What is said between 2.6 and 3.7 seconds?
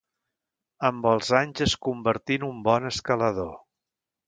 bon escalador.